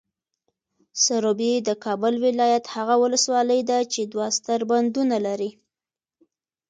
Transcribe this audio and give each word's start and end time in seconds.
سروبي، 1.05 1.51
د 1.67 1.69
کابل 1.85 2.13
ولایت 2.25 2.65
هغه 2.75 2.95
ولسوالۍ 3.03 3.61
ده 3.69 3.79
چې 3.93 4.01
دوه 4.11 4.27
ستر 4.37 4.59
بندونه 4.69 5.17
لري. 5.25 5.49